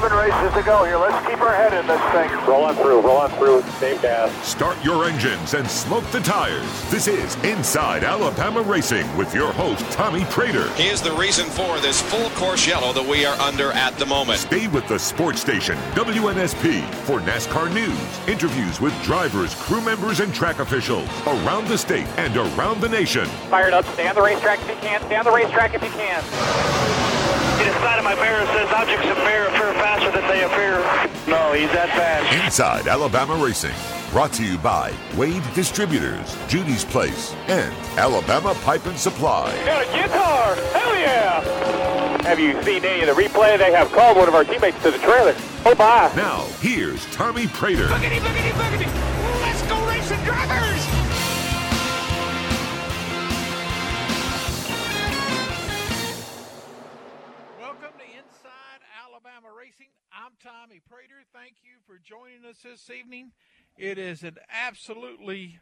[0.00, 0.98] seven races to go here.
[0.98, 2.30] Let's keep our head in this thing.
[2.46, 4.30] Roll on through, roll on through, same gas.
[4.46, 6.90] Start your engines and smoke the tires.
[6.90, 10.70] This is Inside Alabama Racing with your host, Tommy Praytor.
[10.74, 14.04] He is the reason for this full course yellow that we are under at the
[14.04, 14.40] moment.
[14.40, 20.34] Stay with the sports station, WNSP, for NASCAR news, interviews with drivers, crew members, and
[20.34, 23.24] track officials around the state and around the nation.
[23.48, 23.86] Fired up.
[23.94, 25.00] Stay on the racetrack if you can.
[25.06, 27.05] Stay on the racetrack if you can.
[27.66, 30.78] Inside of my mirror says objects appear, appear faster than they appear.
[31.26, 32.44] No, he's that fast.
[32.44, 33.74] Inside Alabama Racing.
[34.12, 39.52] Brought to you by Wade Distributors, Judy's Place, and Alabama Pipe and Supply.
[39.64, 40.54] Got a guitar!
[40.72, 42.22] Hell yeah!
[42.22, 43.58] Have you seen any of the replay?
[43.58, 45.34] They have called one of our teammates to the trailer.
[45.64, 46.12] Oh, bye.
[46.14, 47.88] Now, here's Tommy Praytor.
[47.88, 49.42] Boogity, boogity, boogity.
[49.42, 51.05] Let's go racing drivers!
[62.16, 63.32] Joining us this evening.
[63.76, 65.58] It is an absolutely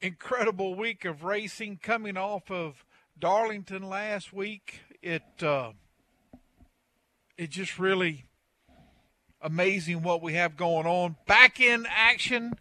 [0.00, 2.84] incredible week of racing coming off of
[3.18, 4.80] Darlington last week.
[5.02, 5.72] It uh,
[7.36, 8.26] it just really
[9.40, 11.16] amazing what we have going on.
[11.26, 12.52] Back in action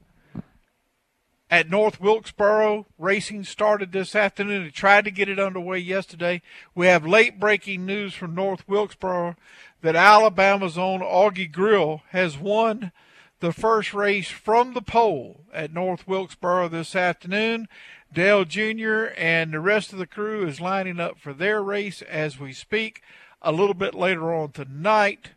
[1.52, 2.88] at North Wilkesboro.
[2.98, 4.64] Racing started this afternoon.
[4.64, 6.42] They tried to get it underway yesterday.
[6.74, 9.36] We have late breaking news from North Wilkesboro
[9.82, 12.92] that Alabama's own Augie Grill has won
[13.42, 17.68] the first race from the pole at North Wilkesboro this afternoon.
[18.14, 19.14] Dale Jr.
[19.18, 23.02] and the rest of the crew is lining up for their race as we speak.
[23.42, 25.32] A little bit later on tonight,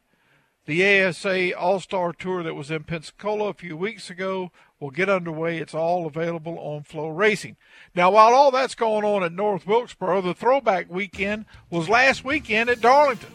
[0.67, 5.09] the ASA All Star Tour that was in Pensacola a few weeks ago will get
[5.09, 5.57] underway.
[5.59, 7.57] It's all available on Flow Racing.
[7.95, 12.69] Now, while all that's going on at North Wilkesboro, the throwback weekend was last weekend
[12.69, 13.33] at Darlington.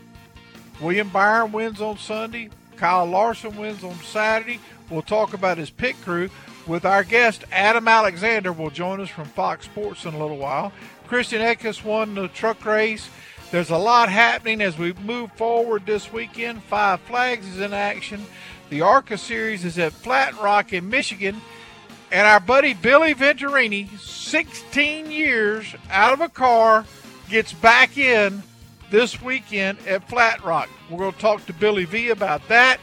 [0.79, 2.49] William Byron wins on Sunday.
[2.80, 4.58] Kyle Larson wins on Saturday.
[4.89, 6.30] We'll talk about his pit crew
[6.65, 8.53] with our guest Adam Alexander.
[8.53, 10.71] Will join us from Fox Sports in a little while.
[11.05, 13.09] Christian Eckes won the truck race.
[13.52, 16.64] There's a lot happening as we move forward this weekend.
[16.64, 18.26] Five Flags is in action.
[18.70, 21.42] The ARCA Series is at Flat Rock in Michigan.
[22.11, 26.86] And our buddy Billy Venturini, 16 years out of a car,
[27.30, 28.42] gets back in
[28.89, 30.70] this weekend at Flat Rock.
[30.89, 32.80] We're going to talk to Billy V about that.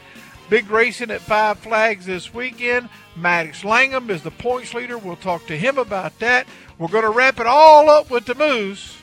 [0.49, 2.89] Big racing at Five Flags this weekend.
[3.15, 4.97] Maddox Langham is the points leader.
[4.97, 6.47] We'll talk to him about that.
[6.77, 8.97] We're going to wrap it all up with the Moose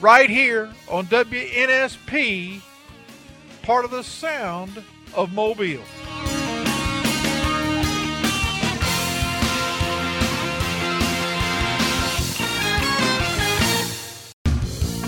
[0.00, 2.60] right here on WNSP,
[3.62, 4.82] part of the sound
[5.14, 5.82] of Mobile.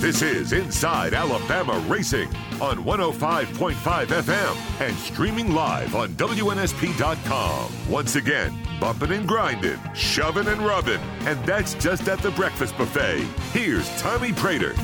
[0.09, 7.71] This is Inside Alabama Racing on 105.5 FM and streaming live on WNSP.com.
[7.91, 13.21] Once again, bumping and grinding, shoving and rubbing, and that's just at the breakfast buffet.
[13.53, 14.75] Here's Tommy Praytor.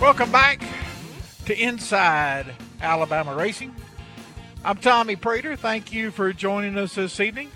[0.00, 0.62] Welcome back
[1.46, 3.74] to Inside Alabama Racing.
[4.64, 5.58] I'm Tommy Praytor.
[5.58, 7.50] Thank you for joining us this evening.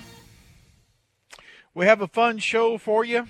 [1.75, 3.29] We have a fun show for you.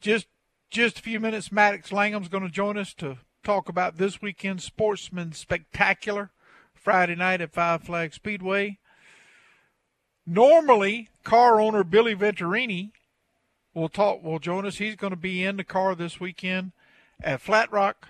[0.00, 0.26] Just
[0.70, 4.64] just a few minutes, Maddox Langham's going to join us to talk about this weekend's
[4.64, 6.30] Sportsman Spectacular
[6.74, 8.78] Friday night at Five Flag Speedway.
[10.26, 12.90] Normally, car owner Billy Venturini
[13.74, 14.22] will talk.
[14.22, 14.78] Will join us.
[14.78, 16.72] He's going to be in the car this weekend
[17.22, 18.08] at Flat Rock,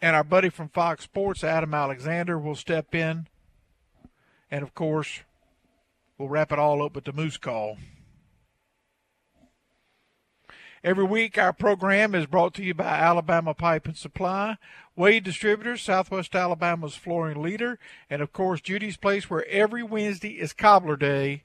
[0.00, 3.26] and our buddy from Fox Sports, Adam Alexander, will step in,
[4.50, 5.20] and of course,
[6.18, 7.78] we'll wrap it all up with the Moose Call.
[10.82, 14.56] Every week, our program is brought to you by Alabama Pipe and Supply,
[14.96, 20.54] Wade Distributors, Southwest Alabama's flooring leader, and of course, Judy's Place, where every Wednesday is
[20.54, 21.42] Cobbler Day.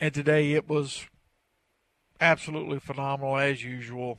[0.00, 1.06] And today it was
[2.18, 4.18] absolutely phenomenal as usual.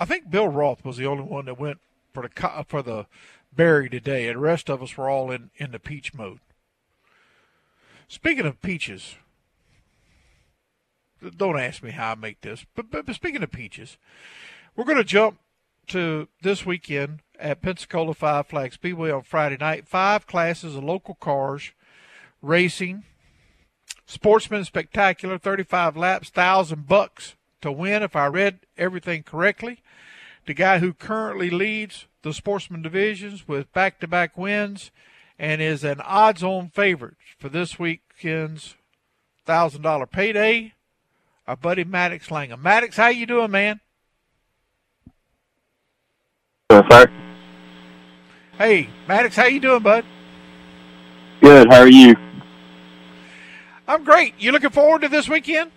[0.00, 1.78] I think Bill Roth was the only one that went
[2.14, 3.06] for the for the
[3.54, 6.40] berry today, and the rest of us were all in, in the peach mode.
[8.08, 9.16] Speaking of peaches,
[11.36, 13.96] don't ask me how I make this, but, but, but speaking of peaches,
[14.74, 15.38] we're going to jump
[15.88, 19.88] to this weekend at Pensacola Five Flag Speedway on Friday night.
[19.88, 21.72] Five classes of local cars
[22.42, 23.04] racing.
[24.06, 29.82] Sportsman Spectacular, 35 laps, thousand bucks to win if I read everything correctly.
[30.46, 34.92] The guy who currently leads the Sportsman divisions with back-to-back wins
[35.38, 38.76] and is an odds-on favorite for this weekend's
[39.44, 40.72] thousand dollar payday
[41.46, 42.62] our buddy Maddox Langham.
[42.62, 43.80] Maddox, how you doing, man?
[46.70, 47.06] Yes, sir.
[48.58, 50.04] Hey, Maddox, how you doing, bud?
[51.40, 51.68] Good.
[51.70, 52.16] How are you?
[53.86, 54.34] I'm great.
[54.38, 55.70] You looking forward to this weekend?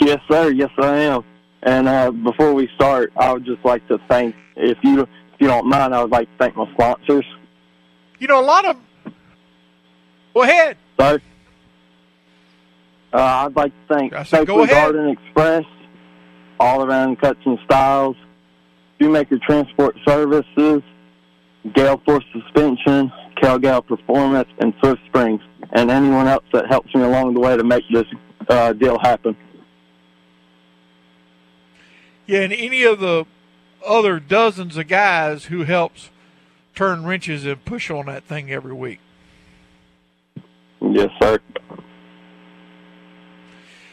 [0.00, 0.50] Yes, sir.
[0.50, 1.22] Yes, I am.
[1.64, 5.08] And uh, before we start, I would just like to thank, if you if
[5.38, 7.26] you don't mind, I would like to thank my sponsors.
[8.18, 8.76] You know, a lot of.
[10.34, 10.76] Go ahead.
[10.98, 11.18] So,
[13.12, 15.64] uh, I'd like to thank I said, Garden Express,
[16.58, 18.16] All Around Cuts and Styles,
[19.00, 20.82] Shoemaker Transport Services,
[21.74, 25.40] Gale Force Suspension, Calgal Performance, and Swift Springs,
[25.72, 28.06] and anyone else that helps me along the way to make this
[28.48, 29.36] uh, deal happen.
[32.26, 33.26] Yeah, and any of the
[33.86, 36.10] other dozens of guys who helps
[36.74, 39.00] turn wrenches and push on that thing every week.
[40.80, 41.38] Yes, sir.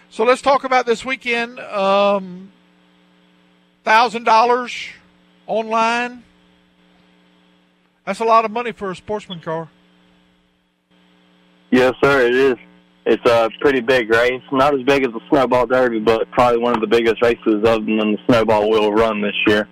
[0.10, 1.60] So let's talk about this weekend.
[1.60, 2.52] Um,
[3.84, 4.90] Thousand dollars
[5.48, 6.24] online.
[8.06, 9.70] That's a lot of money for a sportsman car.
[11.72, 12.56] Yes, sir, it is.
[13.06, 14.42] It's a pretty big race.
[14.52, 17.80] Not as big as the Snowball Derby, but probably one of the biggest races other
[17.80, 19.68] than the Snowball will run this year.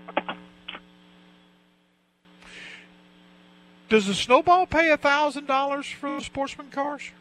[3.89, 7.11] Does the snowball pay a thousand dollars for the sportsman cars?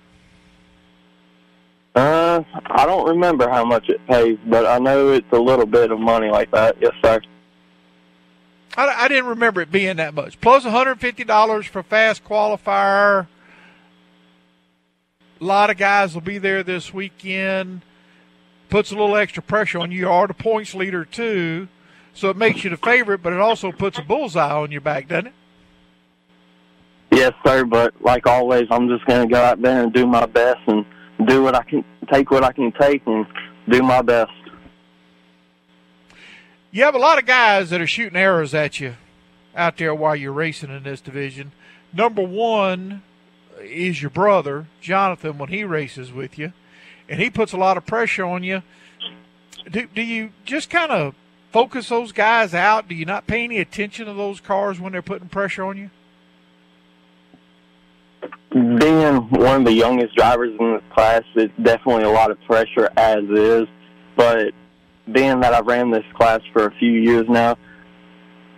[1.96, 5.90] Uh, I don't remember how much it pays, but I know it's a little bit
[5.90, 6.76] of money like that.
[6.78, 7.22] Yes, sir.
[8.76, 10.38] I, I didn't remember it being that much.
[10.42, 13.28] Plus $150 for fast qualifier.
[15.40, 17.80] A lot of guys will be there this weekend.
[18.68, 20.00] Puts a little extra pressure on you.
[20.00, 21.66] You are the points leader too,
[22.12, 25.08] so it makes you the favorite, but it also puts a bullseye on your back,
[25.08, 25.34] doesn't it?
[27.12, 27.64] Yes, sir.
[27.64, 30.84] But like always, I'm just going to go out there and do my best and
[31.24, 33.26] do what I can, take what I can take, and
[33.68, 34.32] do my best.
[36.70, 38.96] You have a lot of guys that are shooting arrows at you
[39.54, 41.52] out there while you're racing in this division.
[41.92, 43.02] Number one
[43.60, 46.52] is your brother, Jonathan, when he races with you,
[47.08, 48.62] and he puts a lot of pressure on you.
[49.70, 51.14] Do, do you just kind of
[51.50, 52.88] focus those guys out?
[52.88, 55.90] Do you not pay any attention to those cars when they're putting pressure on you?
[58.52, 62.88] Being one of the youngest drivers in this class, it's definitely a lot of pressure
[62.96, 63.66] as is.
[64.16, 64.52] But
[65.12, 67.56] being that I've ran this class for a few years now,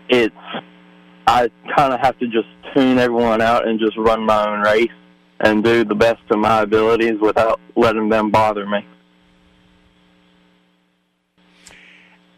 [0.08, 0.34] it's
[1.26, 4.88] I kind of have to just tune everyone out and just run my own race
[5.40, 8.86] and do the best of my abilities without letting them bother me.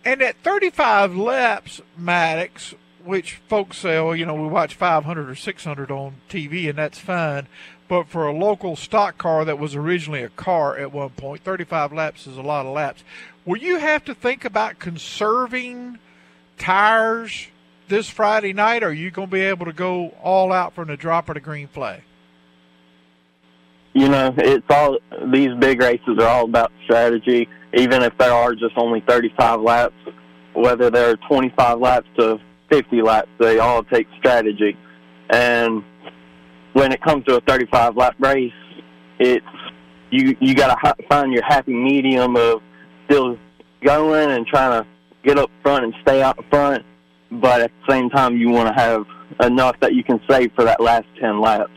[0.05, 2.75] And at 35 laps, Maddox,
[3.05, 6.99] which folks say, oh, you know, we watch 500 or 600 on TV, and that's
[6.99, 7.47] fine.
[7.89, 11.93] But for a local stock car that was originally a car at one point, 35
[11.93, 13.03] laps is a lot of laps.
[13.45, 15.99] Will you have to think about conserving
[16.57, 17.49] tires
[17.89, 20.89] this Friday night, or are you going to be able to go all out from
[20.89, 22.03] the drop of the green flag?
[23.93, 24.99] You know, it's all
[25.33, 27.49] these big races are all about strategy.
[27.75, 29.95] Even if there are just only 35 laps,
[30.55, 32.39] whether they're 25 laps to
[32.71, 34.77] 50 laps, they all take strategy.
[35.31, 35.85] And
[36.73, 38.53] when it comes to a 35 lap race,
[39.19, 39.45] it's
[40.11, 42.63] you you got to find your happy medium of
[43.07, 43.39] still
[43.85, 44.89] going and trying to
[45.25, 46.85] get up front and stay out front,
[47.31, 49.05] but at the same time you want to have
[49.43, 51.71] enough that you can save for that last 10 laps.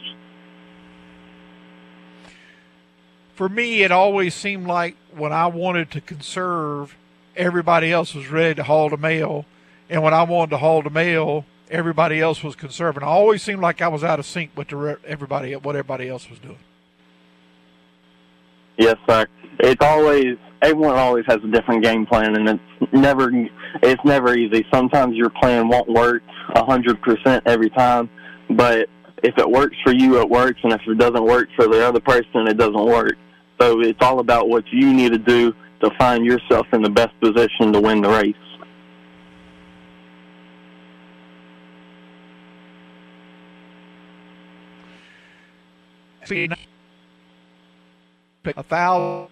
[3.36, 6.96] For me, it always seemed like when I wanted to conserve,
[7.36, 9.46] everybody else was ready to haul the mail,
[9.94, 13.04] and when I wanted to haul the mail, everybody else was conserving.
[13.04, 16.28] I always seemed like I was out of sync with the everybody what everybody else
[16.32, 16.58] was doing.
[18.76, 19.28] Yes, sir.
[19.60, 23.30] It's always everyone always has a different game plan, and it's never
[23.84, 24.66] it's never easy.
[24.74, 26.24] Sometimes your plan won't work
[26.56, 28.10] a hundred percent every time,
[28.50, 28.90] but
[29.22, 32.00] if it works for you, it works, and if it doesn't work for the other
[32.00, 33.16] person, it doesn't work.
[33.62, 37.14] So it's all about what you need to do to find yourself in the best
[37.22, 38.36] position to win the race.
[48.46, 49.30] A thousand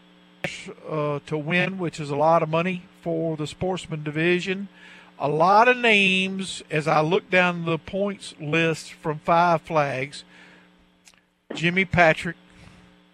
[0.89, 4.67] uh, to win, which is a lot of money for the sportsman division.
[5.19, 10.23] A lot of names as I look down the points list from Five Flags.
[11.53, 12.37] Jimmy Patrick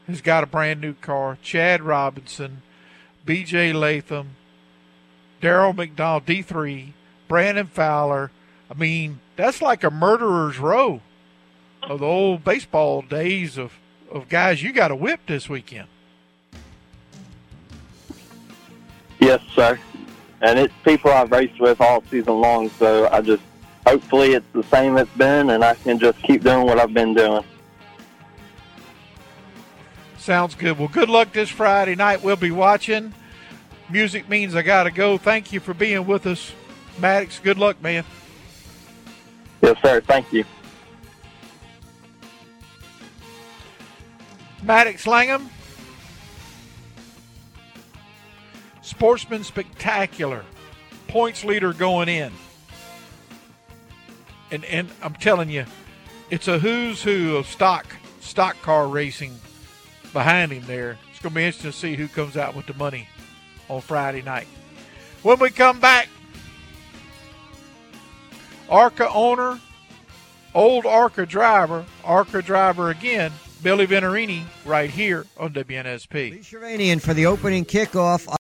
[0.07, 1.38] has got a brand new car.
[1.41, 2.62] Chad Robinson,
[3.25, 3.74] B.J.
[3.74, 4.36] Latham,
[5.41, 6.93] Daryl McDonald, D3,
[7.27, 8.31] Brandon Fowler.
[8.72, 11.01] I mean, that's like a murderer's row
[11.84, 13.74] of the old baseball days of,
[14.12, 15.88] of guys you got a whip this weekend.
[19.19, 19.79] Yes, sir.
[20.41, 23.41] And it's people I've raced with all season long, so I just
[23.86, 27.13] hopefully it's the same it's been, and I can just keep doing what I've been
[27.13, 27.43] doing.
[30.17, 30.77] Sounds good.
[30.77, 32.22] Well, good luck this Friday night.
[32.22, 33.13] We'll be watching.
[33.89, 35.17] Music means I got to go.
[35.17, 36.51] Thank you for being with us,
[37.00, 37.39] Maddox.
[37.39, 38.03] Good luck, man.
[39.62, 40.01] Yes, sir.
[40.01, 40.43] Thank you.
[44.64, 45.50] Maddox Langham,
[48.82, 50.44] Sportsman Spectacular,
[51.08, 52.32] points leader going in.
[54.52, 55.66] And and I'm telling you,
[56.30, 57.86] it's a who's who of stock
[58.22, 59.40] stock car racing
[60.14, 60.98] behind him there.
[61.12, 63.08] It's going to be interesting to see who comes out with the money
[63.70, 64.48] on Friday night.
[65.24, 66.08] When we come back,
[68.70, 69.60] ARCA owner,
[70.54, 73.32] old ARCA driver, ARCA driver again,
[73.64, 76.32] Billy Venturini, right here on WNSP.
[76.32, 78.34] Lee Shervanian for the opening kickoff.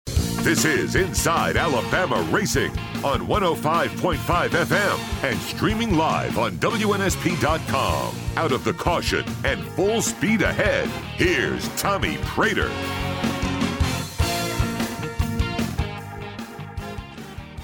[0.45, 2.71] This is Inside Alabama Racing
[3.03, 8.15] on 105.5 FM and streaming live on WNSP.com.
[8.37, 12.71] Out of the caution and full speed ahead, here's Tommy Praytor.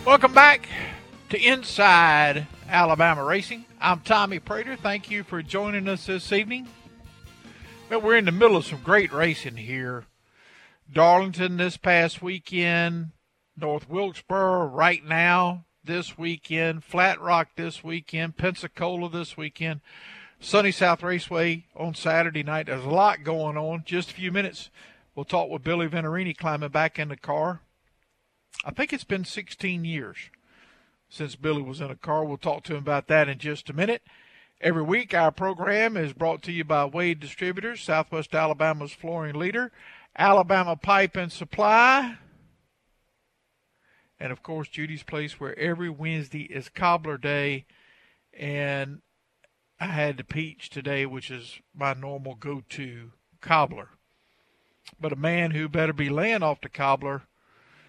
[0.07, 0.67] Welcome back
[1.29, 3.67] to Inside Alabama Racing.
[3.79, 4.79] I'm Tommy Praytor.
[4.79, 6.67] Thank you for joining us this evening.
[7.91, 10.05] Well, we're in the middle of some great racing here
[10.93, 13.11] Darlington this past weekend,
[13.57, 19.81] North Wilkesboro right now this weekend, Flat Rock this weekend, Pensacola this weekend,
[20.39, 22.67] Sunny South Raceway on Saturday night.
[22.67, 23.83] There's a lot going on.
[23.85, 24.71] Just a few minutes,
[25.17, 27.61] we'll talk with Billy Venturini climbing back in the car.
[28.65, 30.31] I think it's been 16 years
[31.09, 32.25] since Billy was in a car.
[32.25, 34.03] We'll talk to him about that in just a minute.
[34.63, 39.73] Every week, our program is brought to you by Wade Distributors, Southwest Alabama's flooring leader.
[40.19, 42.19] Alabama Pipe and Supply.
[44.19, 47.65] And of course, Judy's Place, where every Wednesday is Cobbler Day.
[48.39, 49.01] And
[49.81, 53.89] I had the peach today, which is my normal go to cobbler.
[55.01, 57.23] But a man who better be laying off the cobbler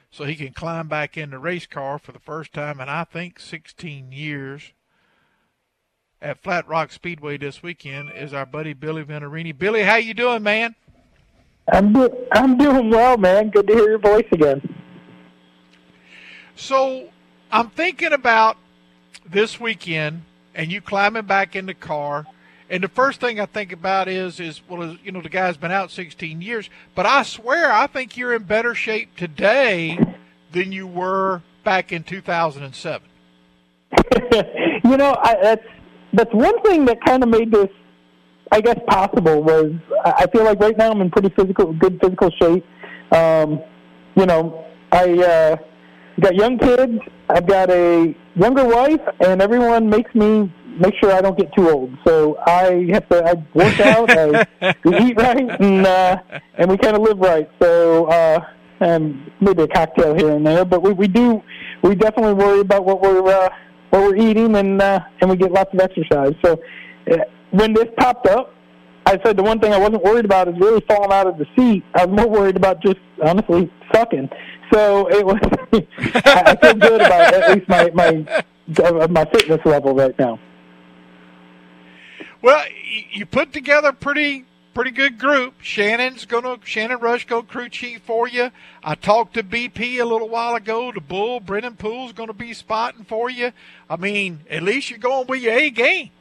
[0.10, 3.04] so he can climb back in the race car for the first time in, I
[3.04, 4.72] think, 16 years
[6.22, 9.58] at Flat Rock Speedway this weekend is our buddy Billy Venturini.
[9.58, 10.76] Billy, how you doing, man?
[11.72, 13.50] I'm do- I'm doing well, man.
[13.50, 14.76] Good to hear your voice again.
[16.56, 17.10] So
[17.52, 18.58] I'm thinking about
[19.28, 20.24] this weekend
[20.54, 22.26] and you climbing back in the car.
[22.70, 25.72] And the first thing I think about is, is well, you know, the guy's been
[25.72, 30.00] out 16 years, but I swear I think you're in better shape today
[30.52, 33.08] than you were back in 2007.
[34.84, 35.66] you know, I, that's
[36.14, 37.70] that's one thing that kind of made this
[38.52, 39.72] I guess possible was
[40.04, 42.66] I feel like right now I'm in pretty physical, good physical shape.
[43.14, 43.62] Um,
[44.16, 45.56] you know, I uh,
[46.20, 47.00] got young kids.
[47.30, 51.70] I've got a younger wife, and everyone makes me make sure I don't get too
[51.70, 51.92] old.
[52.06, 56.18] So I have to I work out, I we eat right, and uh,
[56.58, 57.50] and we kind of live right.
[57.62, 58.40] So uh,
[58.82, 61.42] and maybe a cocktail here and there, but we we do
[61.84, 63.50] we definitely worry about what we're uh,
[63.92, 66.34] what we're eating, and uh, and we get lots of exercise.
[66.44, 66.60] So.
[67.10, 67.18] Uh,
[67.52, 68.54] when this popped up,
[69.06, 71.46] I said the one thing I wasn't worried about is really falling out of the
[71.56, 71.84] seat.
[71.96, 74.30] I was more worried about just honestly sucking.
[74.72, 75.40] So it was.
[76.26, 80.40] I feel good about at least my my my fitness level right now.
[82.42, 82.64] Well,
[83.12, 85.56] you put together pretty pretty good group.
[85.62, 88.52] Shannon's gonna Shannon Rush go crew chief for you.
[88.84, 90.92] I talked to BP a little while ago.
[90.92, 93.52] The Bull Brennan Poole's gonna be spotting for you.
[93.90, 96.12] I mean, at least you're going with your A game.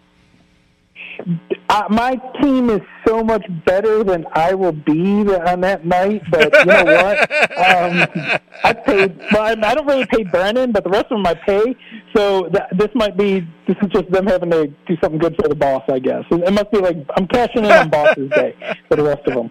[1.69, 6.23] Uh, my team is so much better than I will be on that night.
[6.31, 7.21] But you know what?
[7.31, 8.29] Um,
[8.65, 9.19] I paid.
[9.33, 11.77] Well, I don't really pay Brennan, but the rest of them I pay.
[12.17, 13.47] So th- this might be.
[13.69, 16.25] This is just them having to do something good for the boss, I guess.
[16.31, 18.57] It must be like I'm cashing in on boss's day
[18.89, 19.51] for the rest of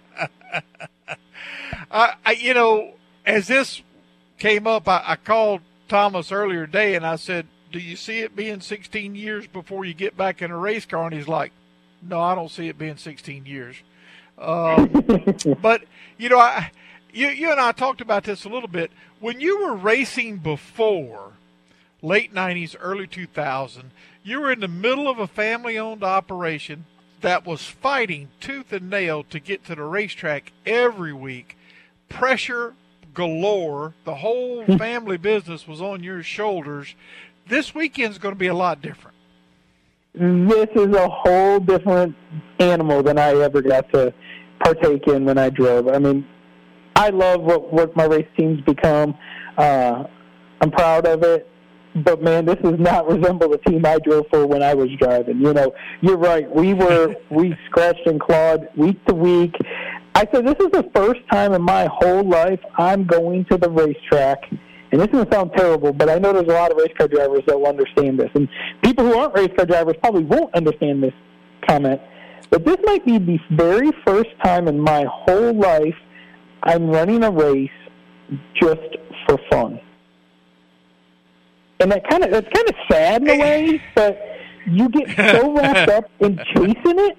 [1.88, 2.94] Uh, I, you know,
[3.24, 3.80] as this
[4.38, 8.36] came up, I, I called Thomas earlier today and I said, do you see it
[8.36, 11.04] being 16 years before you get back in a race car?
[11.04, 11.52] And he's like,
[12.02, 13.76] no, I don't see it being 16 years.
[14.38, 14.88] Um,
[15.62, 15.84] but
[16.18, 16.70] you know, I,
[17.12, 21.32] you you and I talked about this a little bit when you were racing before
[22.02, 23.90] late 90s, early 2000.
[24.22, 26.84] You were in the middle of a family-owned operation
[27.20, 31.56] that was fighting tooth and nail to get to the racetrack every week.
[32.08, 32.74] Pressure
[33.14, 33.94] galore.
[34.04, 36.94] The whole family business was on your shoulders
[37.48, 39.16] this weekend's going to be a lot different.
[40.14, 42.16] This is a whole different
[42.58, 44.14] animal than I ever got to
[44.64, 45.88] partake in when I drove.
[45.88, 46.26] I mean,
[46.94, 49.16] I love what what my race team's become.
[49.58, 50.04] Uh,
[50.62, 51.46] I'm proud of it.
[52.04, 55.38] but man, this does not resemble the team I drove for when I was driving.
[55.40, 56.50] You know, you're right.
[56.50, 59.54] We were we scratched and clawed week to week.
[60.14, 63.68] I said this is the first time in my whole life I'm going to the
[63.68, 64.38] racetrack.
[64.96, 66.90] And this is going to sound terrible, but I know there's a lot of race
[66.96, 68.30] car drivers that will understand this.
[68.34, 68.48] And
[68.82, 71.12] people who aren't race car drivers probably won't understand this
[71.68, 72.00] comment.
[72.48, 75.94] But this might be the very first time in my whole life
[76.62, 77.68] I'm running a race
[78.54, 78.96] just
[79.28, 79.78] for fun.
[81.78, 84.18] And that kind of that's kind of sad in a way, but
[84.66, 87.18] you get so wrapped up in chasing it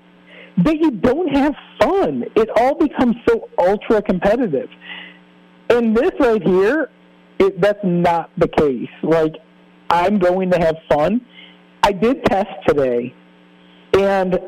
[0.64, 2.26] that you don't have fun.
[2.36, 4.70] It all becomes so ultra competitive.
[5.70, 6.90] And this right here,
[7.39, 8.89] it, that's not the case.
[9.03, 9.34] Like,
[9.89, 11.25] I'm going to have fun.
[11.84, 13.13] I did test today,
[13.94, 14.39] and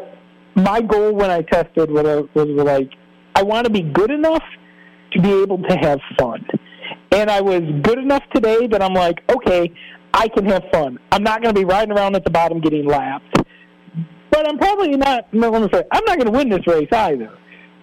[0.56, 2.92] my goal when I tested was, was like,
[3.36, 4.44] I want to be good enough
[5.12, 6.46] to be able to have fun.
[7.12, 9.72] And I was good enough today that I'm like, okay,
[10.14, 11.00] I can have fun.
[11.12, 13.36] I'm not going to be riding around at the bottom getting lapped.
[14.32, 17.32] But I'm probably not, let me say, I'm not going to win this race either.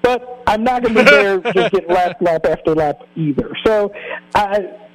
[0.03, 3.51] But I'm not going to be there just get lap, lap after lap either.
[3.65, 3.93] So
[4.35, 4.86] I,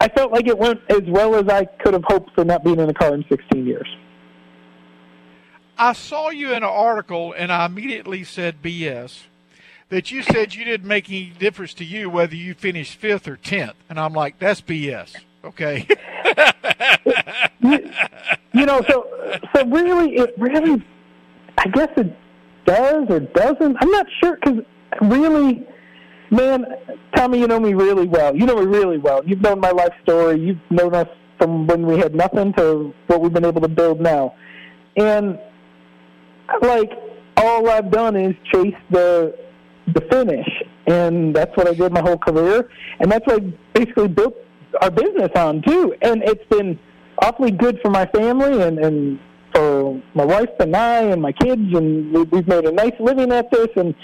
[0.00, 2.80] I felt like it went as well as I could have hoped for not being
[2.80, 3.86] in a car in 16 years.
[5.76, 9.24] I saw you in an article and I immediately said BS
[9.90, 13.36] that you said you didn't make any difference to you whether you finished fifth or
[13.36, 13.74] tenth.
[13.88, 15.16] And I'm like, that's BS.
[15.44, 15.86] Okay.
[17.60, 17.90] you,
[18.52, 19.06] you know, so
[19.54, 20.84] so really, it really,
[21.58, 22.16] I guess it
[22.66, 23.76] does or doesn't.
[23.80, 24.64] I'm not sure because
[25.02, 25.66] really,
[26.30, 26.64] man,
[27.14, 28.34] Tommy, you know me really well.
[28.34, 29.22] You know me really well.
[29.24, 30.40] You've known my life story.
[30.40, 31.08] You've known us
[31.38, 34.34] from when we had nothing to what we've been able to build now,
[34.96, 35.38] and
[36.62, 36.90] like
[37.36, 39.34] all I've done is chase the
[39.94, 40.46] the finish,
[40.86, 42.68] and that's what I did my whole career,
[43.00, 44.34] and that's what I basically built
[44.80, 45.94] our business on too.
[46.02, 46.78] And it's been
[47.22, 49.18] awfully good for my family and and
[49.54, 53.50] for my wife and I and my kids, and we've made a nice living at
[53.50, 53.68] this.
[53.76, 53.94] And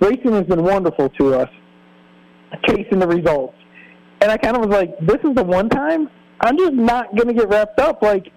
[0.00, 1.50] racing has been wonderful to us,
[2.66, 3.54] chasing the results.
[4.20, 6.08] And I kind of was like, this is the one time.
[6.40, 8.02] I'm just not going to get wrapped up.
[8.02, 8.32] Like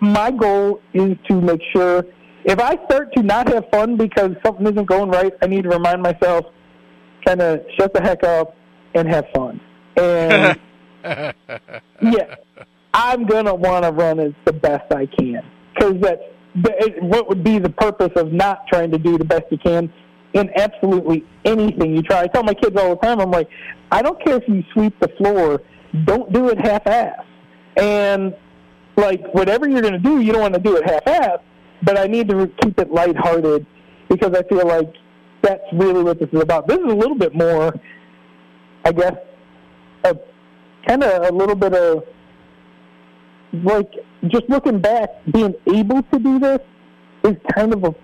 [0.00, 2.04] my goal is to make sure
[2.44, 5.68] if I start to not have fun because something isn't going right, I need to
[5.68, 6.46] remind myself,
[7.24, 8.56] kind of shut the heck up
[8.94, 9.60] and have fun.
[9.96, 10.58] And
[12.02, 12.34] yeah,
[12.94, 15.42] I'm gonna want to run as the best I can
[15.74, 16.22] because that's
[16.54, 19.92] it, what would be the purpose of not trying to do the best you can
[20.34, 22.22] in absolutely anything you try.
[22.22, 23.48] I tell my kids all the time, I'm like,
[23.90, 25.60] I don't care if you sweep the floor,
[26.04, 27.24] don't do it half-ass.
[27.76, 28.34] And
[28.96, 31.38] like whatever you're going to do, you don't want to do it half-ass.
[31.82, 33.66] But I need to keep it lighthearted
[34.08, 34.92] because I feel like
[35.42, 36.68] that's really what this is about.
[36.68, 37.74] This is a little bit more,
[38.84, 39.16] I guess,
[40.04, 40.16] a
[40.86, 42.04] kind of a little bit of
[43.64, 43.90] like
[44.28, 46.60] just looking back, being able to do this
[47.24, 47.94] is kind of a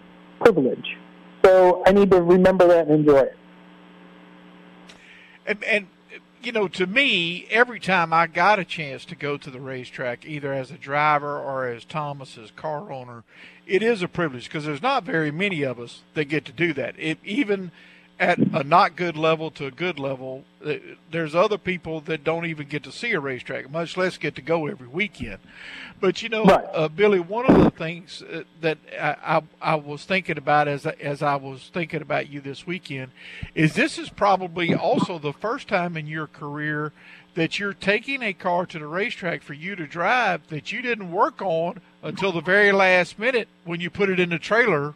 [0.41, 0.97] privilege.
[1.45, 3.37] So I need to remember that and enjoy it.
[5.47, 5.87] And, and
[6.43, 10.25] you know, to me, every time I got a chance to go to the racetrack,
[10.25, 13.25] either as a driver or as Thomas's car owner,
[13.67, 16.73] it is a privilege because there's not very many of us that get to do
[16.75, 16.95] that.
[16.99, 17.71] It, even
[18.21, 20.75] at a not good level to a good level, uh,
[21.11, 24.43] there's other people that don't even get to see a racetrack, much less get to
[24.43, 25.39] go every weekend.
[26.01, 26.65] But you know, right.
[26.73, 30.85] uh, Billy, one of the things uh, that I, I, I, was thinking about as
[30.87, 33.13] as I was thinking about you this weekend
[33.55, 36.93] is this is probably also the first time in your career
[37.35, 41.13] that you're taking a car to the racetrack for you to drive that you didn't
[41.13, 44.95] work on until the very last minute when you put it in the trailer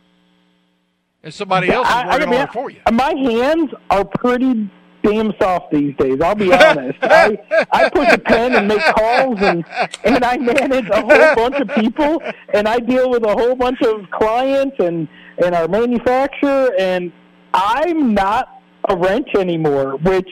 [1.22, 2.80] and somebody else is working I, I on it for you.
[2.92, 4.70] My hands are pretty
[5.02, 6.20] damn soft these days.
[6.20, 6.98] I'll be honest.
[7.02, 7.38] I
[7.70, 9.64] I push a pen and make calls and
[10.04, 12.22] and I manage a whole bunch of people
[12.54, 15.08] and I deal with a whole bunch of clients and
[15.44, 17.12] and our manufacturer and
[17.54, 19.96] I'm not a wrench anymore.
[19.96, 20.28] Which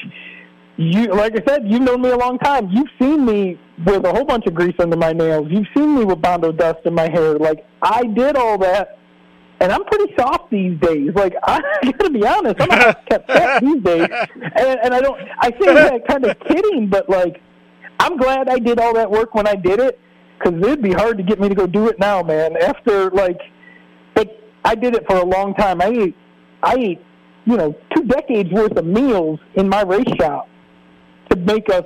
[0.76, 2.68] you like I said, you've known me a long time.
[2.70, 5.48] You've seen me with a whole bunch of grease under my nails.
[5.50, 7.38] You've seen me with bondo dust in my hair.
[7.38, 9.00] Like I did all that
[9.61, 11.11] and I'm pretty soft these days.
[11.14, 15.20] Like I gotta be honest, I'm a kept cat these days, and, and I don't.
[15.38, 17.42] I say that kind of kidding, but like
[17.99, 20.01] I'm glad I did all that work when I did it,
[20.38, 22.57] because it'd be hard to get me to go do it now, man.
[22.57, 23.40] After like,
[24.14, 24.29] but
[24.64, 25.81] I did it for a long time.
[25.83, 26.16] I ate,
[26.62, 27.03] I ate,
[27.44, 30.49] you know, two decades worth of meals in my race shop
[31.31, 31.85] to make us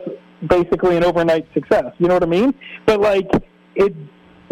[0.48, 1.92] basically an overnight success.
[1.98, 2.54] You know what I mean?
[2.86, 3.28] But like
[3.74, 3.94] it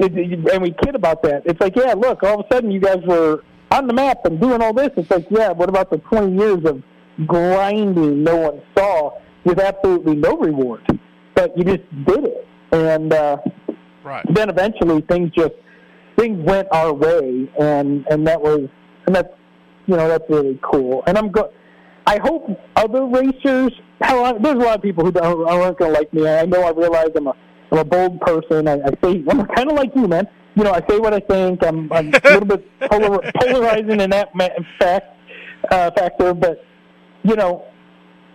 [0.02, 1.42] it, and we kid about that.
[1.44, 4.40] It's like, yeah, look, all of a sudden you guys were on the map and
[4.40, 4.90] doing all this.
[4.96, 6.82] It's like, yeah, what about the 20 years of
[7.26, 10.82] grinding no one saw with absolutely no reward?
[11.34, 12.46] But you just did it.
[12.72, 13.36] And uh,
[14.04, 14.24] Right.
[14.34, 15.52] Then eventually things just
[16.18, 18.68] things went our way, and and that was
[19.06, 19.28] and that's
[19.86, 21.02] you know that's really cool.
[21.06, 21.52] And I'm go.
[22.06, 23.72] I hope other racers.
[24.00, 26.26] Hell, I, there's a lot of people who don't, aren't going to like me.
[26.26, 26.62] I know.
[26.62, 27.34] I realize I'm a
[27.72, 28.68] I'm a bold person.
[28.68, 30.28] I, I say I'm kind of like you, man.
[30.54, 31.64] You know, I say what I think.
[31.64, 35.06] I'm, I'm a little bit polar, polarizing in that ma- fact
[35.70, 36.62] uh, factor, but
[37.22, 37.64] you know,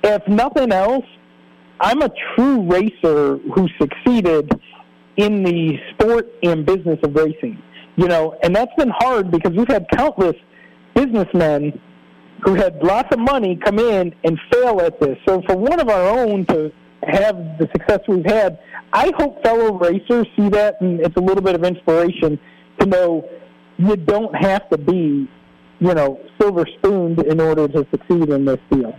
[0.03, 1.05] if nothing else,
[1.79, 4.51] I'm a true racer who succeeded
[5.17, 7.61] in the sport and business of racing.
[7.95, 10.35] You know, and that's been hard because we've had countless
[10.95, 11.79] businessmen
[12.43, 15.17] who had lots of money come in and fail at this.
[15.27, 16.71] So for one of our own to
[17.03, 18.59] have the success we've had,
[18.93, 22.39] I hope fellow racers see that and it's a little bit of inspiration
[22.79, 23.27] to know
[23.77, 25.29] you don't have to be,
[25.79, 28.95] you know, silver spooned in order to succeed in this field.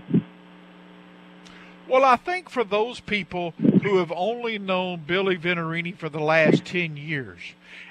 [1.88, 6.66] Well, I think for those people who have only known Billy Venturini for the last
[6.66, 7.40] 10 years,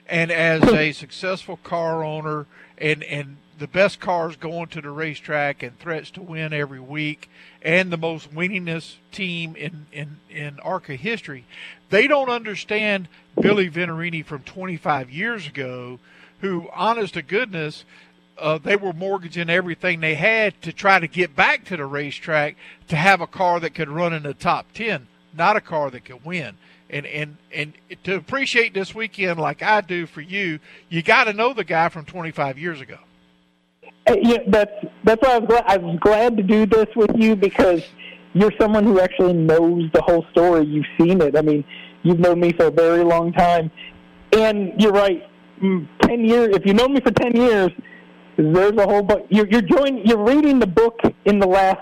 [0.06, 2.46] and as a successful car owner
[2.78, 7.30] and, and the best cars going to the racetrack and threats to win every week
[7.62, 11.46] and the most winningest team in, in, in ARCA history,
[11.90, 13.08] they don't understand
[13.40, 16.00] Billy Venturini from 25 years ago,
[16.42, 17.84] who, honest to goodness,
[18.38, 22.56] uh, they were mortgaging everything they had to try to get back to the racetrack
[22.88, 26.06] to have a car that could run in the top 10, not a car that
[26.06, 26.56] could win.
[26.90, 31.34] And, and, and to appreciate this weekend like I do for you, you got to
[31.34, 33.00] know the guy from 25 years ago.
[34.08, 34.72] Uh, Yeah, that's
[35.04, 37.84] that's why I was glad I was glad to do this with you because
[38.34, 40.66] you're someone who actually knows the whole story.
[40.66, 41.36] You've seen it.
[41.38, 41.64] I mean,
[42.04, 43.72] you've known me for a very long time,
[44.32, 45.28] and you're right.
[45.62, 46.56] Mm, Ten years.
[46.56, 47.72] If you know me for ten years,
[48.38, 49.26] there's a whole bunch.
[49.30, 50.06] You're you're joining.
[50.06, 51.82] You're reading the book in the last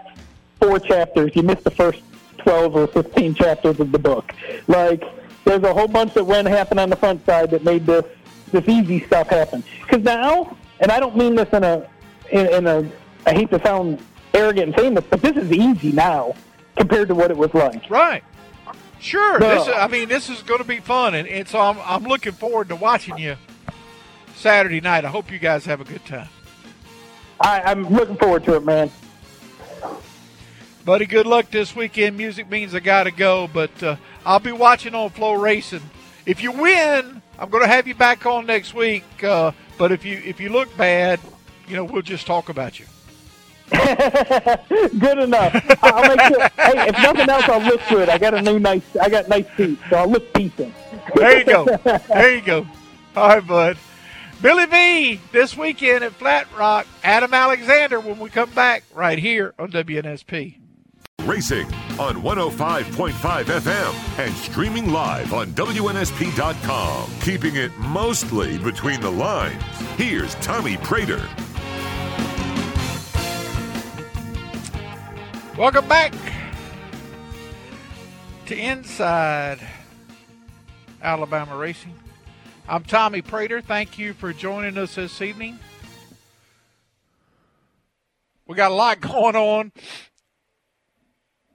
[0.61, 1.31] four chapters.
[1.35, 2.01] You missed the first
[2.37, 4.33] twelve or fifteen chapters of the book.
[4.67, 5.03] Like
[5.43, 8.05] there's a whole bunch that went happen on the front side that made this
[8.51, 9.63] this easy stuff happen.
[9.81, 11.85] Because now, and I don't mean this in a
[12.31, 12.89] in, in a.
[13.25, 13.99] I hate to sound
[14.33, 16.35] arrogant and famous, but this is easy now
[16.75, 17.89] compared to what it was like.
[17.89, 18.23] Right.
[18.99, 19.39] Sure.
[19.39, 19.65] No.
[19.65, 22.33] This, I mean, this is going to be fun, and, and so I'm, I'm looking
[22.33, 23.37] forward to watching you
[24.35, 25.05] Saturday night.
[25.05, 26.29] I hope you guys have a good time.
[27.39, 28.91] I, I'm looking forward to it, man.
[30.85, 32.15] Buddy, good luck this weekend.
[32.15, 35.81] Music means I got to go, but uh, I'll be watching on Flow Racing.
[36.25, 39.03] If you win, I'm going to have you back on next week.
[39.23, 41.19] Uh, but if you if you look bad,
[41.67, 42.85] you know we'll just talk about you.
[43.71, 45.55] good enough.
[45.81, 46.49] I'll make sure.
[46.49, 48.09] hey, if nothing else, I'll look good.
[48.09, 48.83] I got a new nice.
[49.01, 50.73] I got nice feet, so I'll look decent.
[51.15, 51.65] There you go.
[52.07, 52.67] There you go.
[53.15, 53.77] All right, bud.
[54.41, 56.85] Billy V this weekend at Flat Rock.
[57.03, 60.57] Adam Alexander when we come back right here on WNSP.
[61.23, 61.65] Racing
[61.99, 67.09] on 105.5 FM and streaming live on WNSP.com.
[67.21, 69.63] Keeping it mostly between the lines.
[69.97, 71.27] Here's Tommy Praytor.
[75.57, 76.13] Welcome back
[78.47, 79.59] to Inside
[81.01, 81.93] Alabama Racing.
[82.67, 83.63] I'm Tommy Praytor.
[83.63, 85.57] Thank you for joining us this evening.
[88.45, 89.71] We got a lot going on.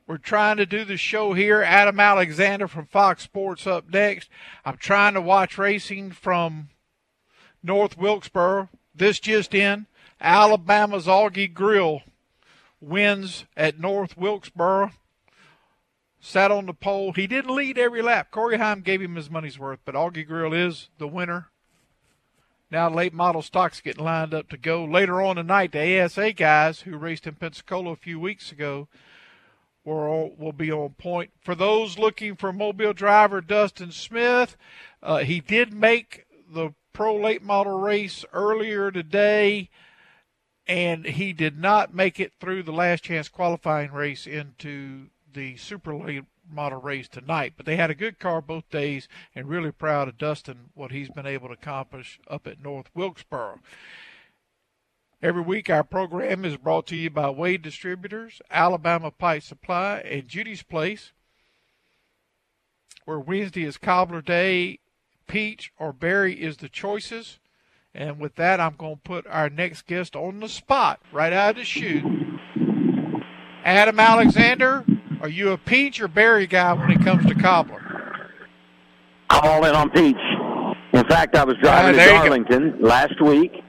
[0.07, 1.61] We're trying to do the show here.
[1.61, 4.31] Adam Alexander from Fox Sports up next.
[4.65, 6.71] I'm trying to watch racing from
[7.63, 8.71] North Wilkesboro.
[8.95, 9.89] This just in.
[10.23, 12.01] Alabama's Augie Grill
[12.81, 14.93] wins at North Wilkesboro.
[16.21, 17.13] Sat on the pole.
[17.13, 18.31] He didn't lead every lap.
[18.31, 21.49] Corey Heim gave him his money's worth, but Augie Grill is the winner.
[22.71, 24.85] Now late model stocks getting lined up to go.
[24.85, 28.87] Later on tonight, the ASA guys who raced in Pensacola a few weeks ago
[29.85, 31.31] will, will be on point.
[31.41, 34.57] For those looking for mobile driver Dustin Smith,
[35.03, 39.71] uh, he did make the pro late model race earlier today
[40.67, 45.95] and he did not make it through the last chance qualifying race into the super
[45.95, 47.55] late model race tonight.
[47.57, 51.11] But they had a good car both days, and really proud of Dustin what he's
[51.11, 53.61] been able to accomplish up at North Wilkesboro.
[55.23, 60.27] Every week, our program is brought to you by Wade Distributors, Alabama Pipe Supply, and
[60.27, 61.13] Judy's Place,
[63.05, 64.79] where Wednesday is cobbler day,
[65.27, 67.39] peach or berry is the choices.
[67.95, 71.51] And with that, I'm going to put our next guest on the spot right out
[71.51, 72.05] of the chute.
[73.65, 74.85] Adam Alexander,
[75.21, 77.83] are you a peach or berry guy when it comes to cobbler?
[79.29, 80.17] I'm all in on peach.
[80.93, 82.11] In fact, I was driving Ah, to.
[82.11, 83.53] Darlington last week.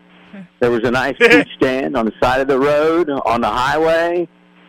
[0.62, 4.28] There was a nice peach stand on the side of the road on the highway.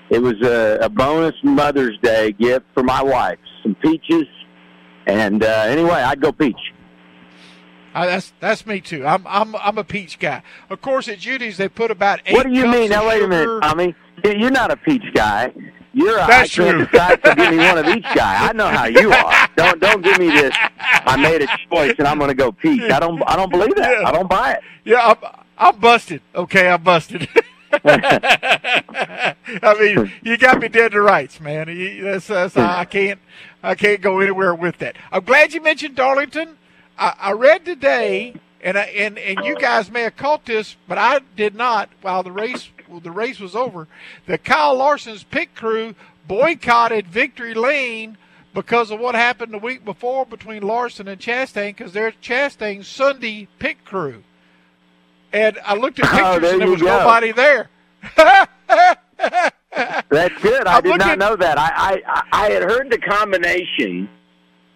[0.09, 3.39] It was a, a bonus Mother's Day gift for my wife.
[3.63, 4.25] Some peaches.
[5.07, 6.57] And uh, anyway, I'd go peach.
[7.95, 9.05] I, that's that's me too.
[9.07, 10.43] I'm I'm I'm a peach guy.
[10.71, 12.35] Of course, at Judy's they put about eight.
[12.35, 12.91] What do you mean?
[12.91, 13.95] Now wait a minute, Tommy.
[14.25, 15.53] You- You're not a peach guy.
[15.95, 16.87] You're a, That's I can't true.
[16.87, 18.49] decide to give me one of each guy.
[18.49, 19.49] I know how you are.
[19.57, 20.55] Don't don't give me this.
[20.79, 22.91] I made a choice and I'm going to go peach.
[22.91, 24.01] I don't I don't believe that.
[24.01, 24.09] Yeah.
[24.09, 24.61] I don't buy it.
[24.85, 26.23] Yeah, I'm, I'm busted.
[26.35, 27.29] Okay, I'm busted.
[27.85, 29.35] I
[29.81, 31.69] mean, you got me dead to rights, man.
[31.69, 32.61] You- That's, that's, hmm.
[32.61, 33.21] I can't,
[33.63, 34.97] I can't go anywhere with that.
[35.11, 36.57] I'm glad you mentioned Darlington.
[37.03, 40.99] I, I read today, and I, and and you guys may have caught this, but
[40.99, 41.89] I did not.
[42.01, 43.89] While the race, well, the race was over,
[44.27, 45.95] that Kyle Larson's pit crew
[46.29, 48.19] boycotted Victory Lane
[48.55, 53.49] because of what happened the week before between Larson and Chastain, because they're Chastain's Sunday
[53.59, 54.23] pit crew.
[55.33, 56.99] And I looked at Oh, pictures there and there was go.
[56.99, 57.69] nobody there.
[60.11, 60.67] That's good.
[60.67, 61.59] I I'm did looking- not know that.
[61.59, 64.09] I, I I had heard the combination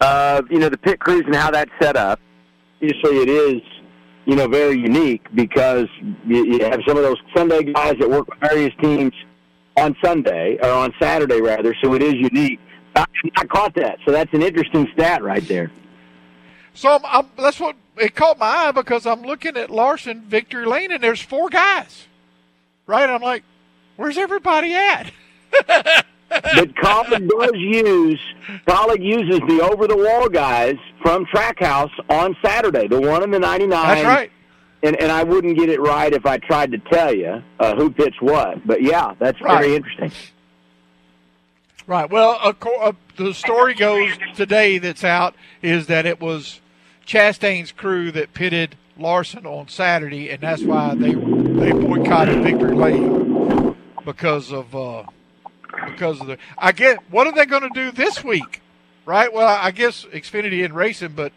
[0.01, 2.21] of you know the pit crews and how that's set up.
[2.77, 3.63] Obviously, it is
[4.25, 5.89] you know very unique because
[6.27, 9.13] you, you have some of those Sunday guys that work with various teams
[9.77, 11.75] on Sunday or on Saturday rather.
[11.83, 12.61] So it is unique.
[12.95, 13.05] I,
[13.37, 13.99] I caught that.
[14.05, 15.71] So that's an interesting stat right there.
[16.75, 20.67] So I'm, I'm, that's what it caught my eye because I'm looking at Larson, Victory
[20.67, 22.07] Lane, and there's four guys.
[22.87, 23.09] Right?
[23.09, 23.43] I'm like,
[23.97, 25.11] where's everybody at?
[26.29, 28.21] but Colin does use
[28.67, 33.39] Colin uses the over the wall guys from Trackhouse on Saturday, the one in the
[33.39, 33.87] ninety nine.
[33.97, 34.33] That's right.
[34.83, 37.91] And and I wouldn't get it right if I tried to tell you uh, who
[37.91, 38.67] pitched what.
[38.67, 39.61] But yeah, that's Right.
[39.63, 40.11] very interesting.
[41.87, 42.11] Right.
[42.11, 46.61] Well, uh, the story goes today that's out is that it was
[47.07, 53.77] Chastain's crew that pitted Larson on Saturday, and that's why they they boycotted Victory Lane
[54.05, 55.05] because of uh,
[55.87, 56.39] because of the.
[56.59, 58.61] I get what are they going to do this week?
[59.05, 59.33] Right.
[59.33, 61.33] Well, I guess Xfinity and racing, but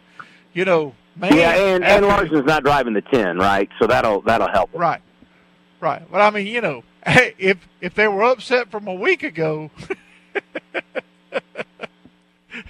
[0.52, 1.36] you know, man.
[1.36, 3.68] yeah, and, and after- Larson's not driving the ten, right?
[3.78, 4.70] So that'll that'll help.
[4.72, 5.00] Right.
[5.80, 6.02] Right.
[6.10, 9.70] But I mean, you know, if if they were upset from a week ago,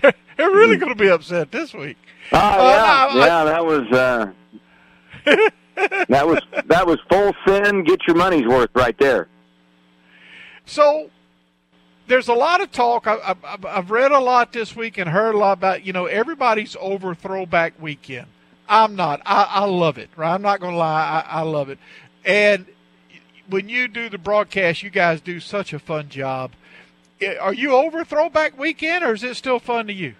[0.02, 1.96] they're really going to be upset this week.
[2.32, 4.30] Oh yeah, I- yeah, that was uh,
[6.08, 7.84] that was that was full sin.
[7.84, 9.28] Get your money's worth right there.
[10.66, 11.10] So
[12.10, 13.06] there's a lot of talk.
[13.06, 15.86] I, I've read a lot this week and heard a lot about.
[15.86, 18.26] You know, everybody's over Throwback Weekend.
[18.68, 19.22] I'm not.
[19.24, 20.10] I, I love it.
[20.16, 20.34] Right?
[20.34, 21.24] I'm not going to lie.
[21.24, 21.78] I, I love it.
[22.24, 22.66] And
[23.48, 26.50] when you do the broadcast, you guys do such a fun job.
[27.40, 30.14] Are you over Throwback Weekend, or is it still fun to you?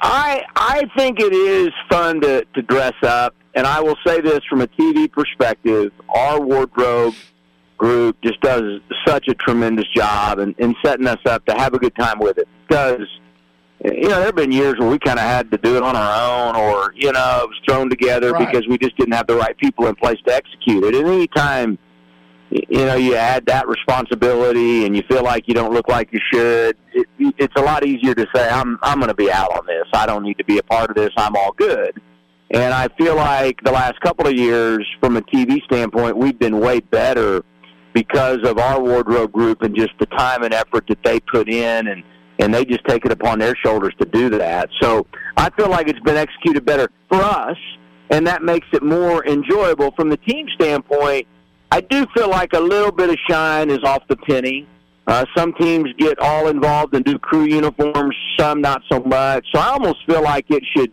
[0.00, 4.40] I I think it is fun to to dress up, and I will say this
[4.48, 7.14] from a TV perspective: our wardrobe
[7.78, 11.78] group just does such a tremendous job in, in setting us up to have a
[11.78, 12.48] good time with it.
[12.68, 13.06] Because
[13.84, 15.96] you know there have been years where we kind of had to do it on
[15.96, 18.46] our own, or you know it was thrown together Right.
[18.46, 20.94] because we just didn't have the right people in place to execute it.
[20.94, 21.78] And any time
[22.50, 26.20] you know you add that responsibility and you feel like you don't look like you
[26.32, 29.66] should it, it's a lot easier to say i'm i'm going to be out on
[29.66, 32.00] this i don't need to be a part of this i'm all good
[32.52, 36.58] and i feel like the last couple of years from a tv standpoint we've been
[36.58, 37.44] way better
[37.98, 41.88] because of our wardrobe group and just the time and effort that they put in
[41.88, 42.02] and
[42.40, 45.06] and they just take it upon their shoulders to do that so
[45.36, 47.56] i feel like it's been executed better for us
[48.10, 51.26] and that makes it more enjoyable from the team standpoint
[51.70, 54.66] I do feel like a little bit of shine is off the penny.
[55.06, 59.46] Uh, some teams get all involved and do crew uniforms, some not so much.
[59.54, 60.92] So I almost feel like it should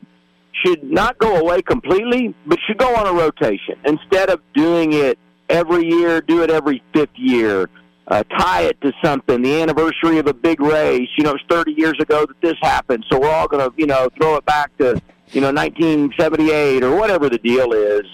[0.65, 5.19] should not go away completely, but should go on a rotation instead of doing it
[5.49, 6.21] every year.
[6.21, 7.69] Do it every fifth year.
[8.07, 9.41] Uh, tie it to something.
[9.41, 11.09] The anniversary of a big race.
[11.17, 13.87] You know, it's 30 years ago that this happened, so we're all going to you
[13.87, 18.05] know throw it back to you know 1978 or whatever the deal is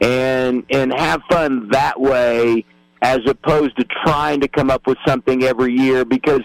[0.00, 2.64] and and have fun that way
[3.02, 6.42] as opposed to trying to come up with something every year because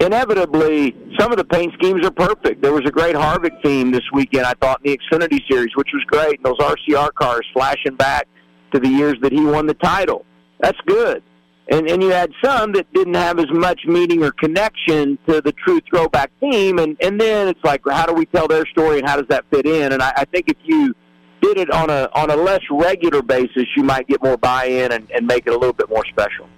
[0.00, 2.60] inevitably some of the paint schemes are perfect.
[2.60, 5.88] There was a great Harvick theme this weekend I thought in the Xfinity series which
[5.92, 6.42] was great.
[6.42, 8.28] Those RCR cars flashing back
[8.72, 10.24] to the years that he won the title.
[10.60, 11.22] That's good.
[11.68, 15.52] And and you had some that didn't have as much meaning or connection to the
[15.52, 19.08] true throwback theme and and then it's like how do we tell their story and
[19.08, 19.92] how does that fit in?
[19.92, 20.94] And I, I think if you
[21.42, 25.10] did it on a on a less regular basis, you might get more buy-in and,
[25.10, 26.48] and make it a little bit more special.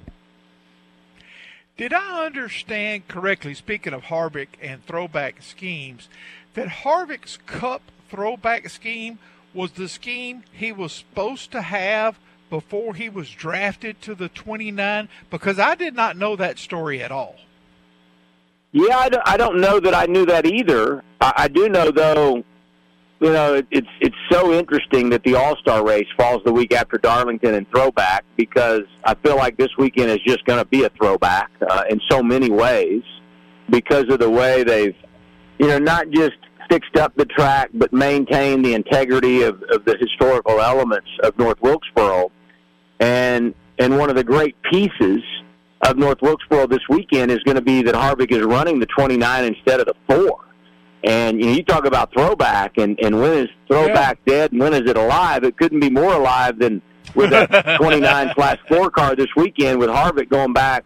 [1.79, 6.09] Did I understand correctly, speaking of Harvick and throwback schemes,
[6.55, 9.21] that Harvick's Cup throwback scheme
[9.55, 12.19] was the scheme he was supposed to have
[12.51, 15.09] before he was drafted to the 29?
[15.31, 17.37] Because I did not know that story at all.
[18.73, 21.03] Yeah, I don't, I don't know that I knew that either.
[21.21, 22.45] I, I do know though
[23.21, 26.73] you know, it, it's it's so interesting that the All Star race falls the week
[26.73, 30.85] after Darlington and Throwback because I feel like this weekend is just going to be
[30.85, 33.03] a throwback uh, in so many ways
[33.71, 34.95] because of the way they've,
[35.59, 36.37] you know, not just
[36.69, 41.61] fixed up the track but maintained the integrity of, of the historical elements of North
[41.61, 42.31] Wilkesboro,
[43.01, 45.23] and and one of the great pieces
[45.83, 49.45] of North Wilkesboro this weekend is going to be that Harvick is running the 29
[49.45, 50.45] instead of the four.
[51.05, 54.35] And you know, you talk about throwback, and and when is throwback yeah.
[54.35, 55.45] dead, and when is it alive?
[55.45, 56.83] It couldn't be more alive than
[57.15, 60.85] with that 29 slash four car this weekend with Harvick going back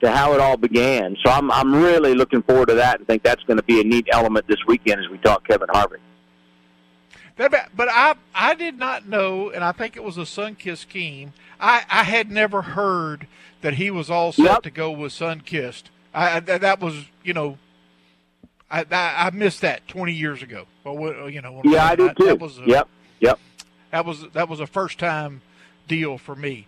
[0.00, 1.16] to how it all began.
[1.24, 3.84] So I'm I'm really looking forward to that, and think that's going to be a
[3.84, 5.98] neat element this weekend as we talk Kevin Harvick.
[7.36, 11.32] But I I did not know, and I think it was a Sunkist scheme.
[11.58, 13.26] I I had never heard
[13.62, 14.62] that he was all set yep.
[14.62, 15.84] to go with Sunkist.
[16.12, 17.58] I that was you know
[18.70, 20.66] I, I, I missed that 20 years ago.
[20.84, 22.26] But uh, you know, yeah, I did too.
[22.26, 22.88] That was a, yep,
[23.20, 23.38] yep.
[23.90, 25.42] That was that was a first time
[25.88, 26.66] deal for me.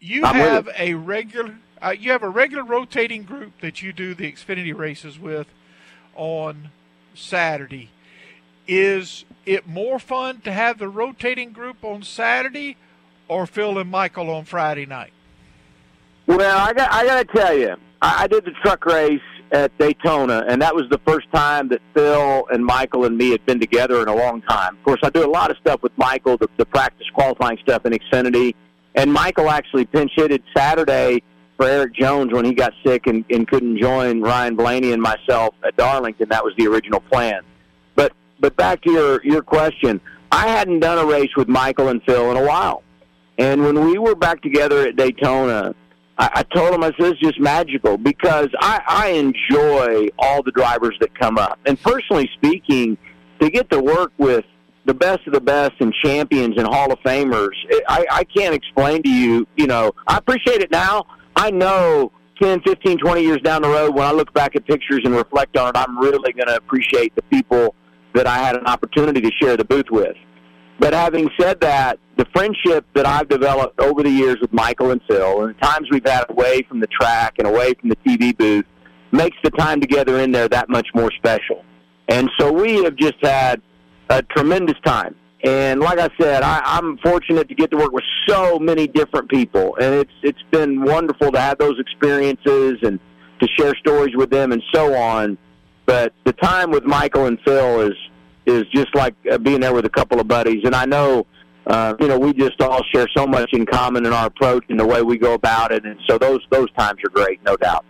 [0.00, 4.14] You I'm have a regular uh, you have a regular rotating group that you do
[4.14, 5.46] the Xfinity races with
[6.14, 6.70] on
[7.14, 7.90] Saturday.
[8.66, 12.78] Is it more fun to have the rotating group on Saturday
[13.28, 15.12] or Phil and Michael on Friday night?
[16.26, 19.20] Well, I got I got to tell you, I, I did the truck race
[19.52, 23.44] at Daytona, and that was the first time that Phil and Michael and me had
[23.44, 24.74] been together in a long time.
[24.78, 27.84] Of course, I do a lot of stuff with Michael, the, the practice qualifying stuff
[27.84, 28.54] in Xfinity,
[28.94, 31.22] and Michael actually pinch hitted Saturday
[31.56, 35.54] for Erik Jones when he got sick and, and couldn't join Ryan Blaney and myself
[35.64, 36.28] at Darlington.
[36.30, 37.42] That was the original plan.
[37.94, 40.00] But but back to your your question,
[40.32, 42.82] I hadn't done a race with Michael and Phil in a while,
[43.38, 45.74] and when we were back together at Daytona
[46.18, 50.52] I, I told him I said it's just magical because I, I enjoy all the
[50.52, 51.58] drivers that come up.
[51.66, 52.96] And personally speaking,
[53.40, 54.44] to get to work with
[54.86, 57.54] the best of the best and champions and Hall of Famers,
[57.88, 61.06] I, I can't explain to you, you know, I appreciate it now.
[61.36, 65.00] I know 10, 15, 20 years down the road, when I look back at pictures
[65.04, 67.74] and reflect on it, I'm really going to appreciate the people
[68.14, 70.16] that I had an opportunity to share the booth with.
[70.78, 75.00] But having said that, the friendship that I've developed over the years with Michael and
[75.08, 78.36] Phil, and the times we've had away from the track and away from the TV
[78.36, 78.64] booth,
[79.12, 81.64] makes the time together in there that much more special.
[82.08, 83.62] And so we have just had
[84.10, 85.14] a tremendous time.
[85.44, 89.28] And like I said, I, I'm fortunate to get to work with so many different
[89.28, 92.98] people, and it's it's been wonderful to have those experiences and
[93.40, 95.36] to share stories with them and so on.
[95.84, 97.96] But the time with Michael and Phil is
[98.46, 100.62] is just like uh, being there with a couple of buddies.
[100.64, 101.26] And I know,
[101.66, 104.80] uh, you know, we just all share so much in common in our approach and
[104.80, 105.84] the way we go about it.
[105.84, 107.84] And so those those times are great, no doubt.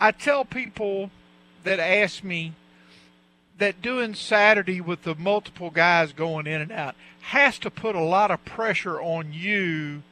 [0.00, 1.10] I tell people
[1.64, 2.52] that ask me
[3.60, 8.00] that doing Saturday with the multiple guys going in and out has to put a
[8.00, 10.02] lot of pressure on you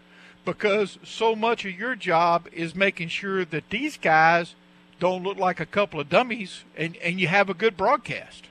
[0.45, 4.55] because so much of your job is making sure that these guys
[5.01, 8.48] don't look like a couple of dummies and, and you have a good broadcast.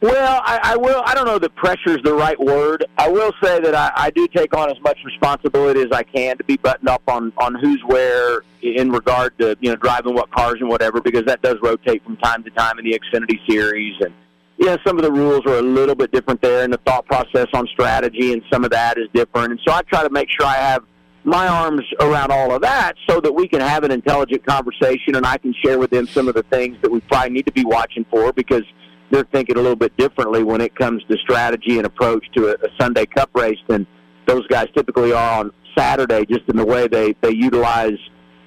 [0.00, 1.02] Well, I, I will.
[1.04, 2.86] I don't know that pressure is the right word.
[2.96, 6.38] I will say that I, I do take on as much responsibility as I can
[6.38, 10.30] to be buttoned up on on who's where in regard to you know driving what
[10.30, 13.94] cars and whatever, because that does rotate from time to time in the Xfinity series,
[14.00, 14.14] and
[14.56, 17.48] yeah, some of the rules are a little bit different there, and the thought process
[17.52, 20.46] on strategy and some of that is different, and so I try to make sure
[20.46, 20.82] I have
[21.24, 25.26] my arms around all of that so that we can have an intelligent conversation and
[25.26, 27.62] I can share with them some of the things that we probably need to be
[27.62, 28.62] watching for because
[29.10, 32.52] they're thinking a little bit differently when it comes to strategy and approach to a,
[32.52, 33.86] a Sunday Cup race than
[34.26, 37.98] those guys typically are on Saturday, just in the way they they utilize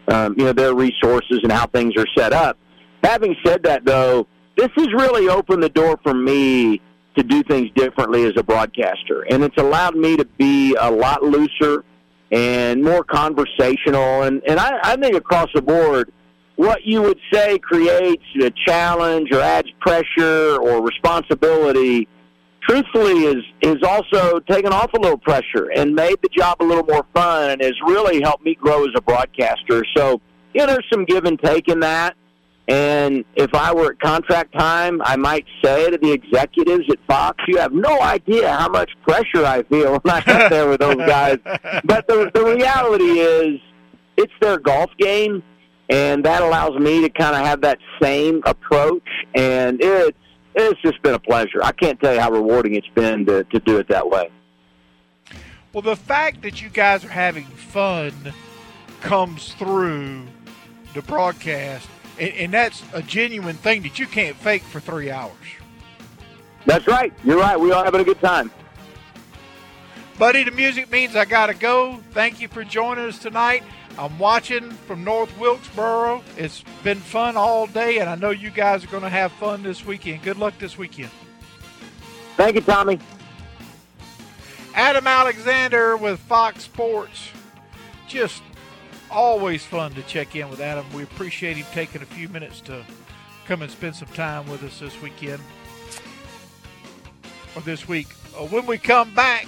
[0.08, 2.58] um, you know their resources and how things are set up.
[3.04, 6.82] Having said that, though, this has really opened the door for me
[7.18, 11.24] to do things differently as a broadcaster, and it's allowed me to be a lot
[11.24, 11.84] looser
[12.32, 14.24] and more conversational.
[14.24, 16.12] And and I, I think across the board
[16.56, 22.08] what you would say creates a challenge or adds pressure or responsibility
[22.68, 26.86] truthfully is is also taken off a little pressure and made the job a little
[26.86, 29.84] more fun and has really helped me grow as a broadcaster.
[29.96, 30.22] So
[30.54, 32.16] you know there's some give and take in that.
[32.66, 37.44] And if I were at contract time, I might say to the executives at Fox,
[37.46, 40.96] you have no idea how much pressure I feel when I'm up there with those
[40.96, 41.40] guys.
[41.84, 43.60] But the, the reality is,
[44.16, 45.44] it's their golf game
[45.90, 49.08] and that allows me to kind of have that same approach.
[49.36, 50.18] And it's
[50.56, 51.64] it's just been a pleasure.
[51.64, 54.30] I can't tell you how rewarding it's been to to do it that way.
[55.74, 58.14] Well, the fact that you guys are having fun
[59.02, 60.22] comes through
[60.94, 65.34] the broadcast, and, and that's a genuine thing that you can't fake for three hours.
[66.66, 67.12] That's right.
[67.24, 67.60] You're right.
[67.60, 68.52] We are having a good time.
[70.20, 72.00] Buddy, the music means I got to go.
[72.12, 73.64] Thank you for joining us tonight.
[73.98, 76.24] I'm watching from North Wilkesboro.
[76.36, 79.62] It's been fun all day, and I know you guys are going to have fun
[79.62, 80.24] this weekend.
[80.24, 81.12] Good luck this weekend.
[82.36, 83.00] Thank you, Tommy.
[84.74, 87.30] Adam Alexander with Fox Sports.
[88.08, 88.42] Just
[89.12, 90.86] always fun to check in with Adam.
[90.94, 92.84] We appreciate him taking a few minutes to
[93.46, 95.42] come and spend some time with us this weekend
[97.56, 98.08] or this week.
[98.36, 99.46] Uh, when we come back,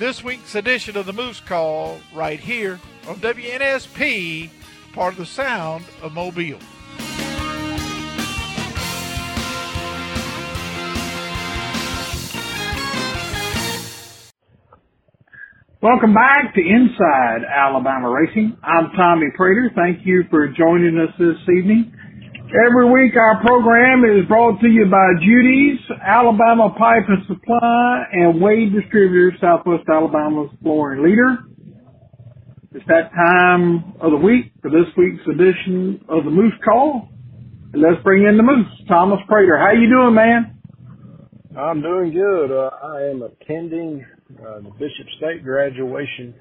[0.00, 4.48] this week's edition of the Moose Call right here on WNSP,
[4.94, 6.58] part of the sound of Mobile.
[15.82, 18.56] Welcome back to Inside Alabama Racing.
[18.62, 19.74] I'm Tommy Praytor.
[19.74, 21.92] Thank you for joining us this evening.
[22.50, 28.42] Every week our program is brought to you by Judy's, Alabama Pipe and Supply, and
[28.42, 31.38] Wade Distributors, Southwest Alabama's flooring leader.
[32.74, 37.08] It's that time of the week for this week's edition of the Moose Call.
[37.72, 39.56] And let's bring in the Moose, Thomas Praytor.
[39.56, 40.58] How you doing, man?
[41.56, 42.50] I'm doing good.
[42.50, 44.04] Uh, I am attending
[44.40, 46.34] uh, the Bishop State graduation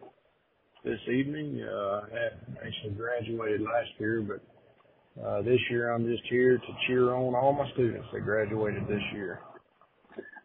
[0.84, 1.62] this evening.
[1.62, 4.41] Uh, I actually graduated last year, but
[5.18, 9.01] uh, this year I'm just here to cheer on all my students that graduated this
[9.14, 9.41] year.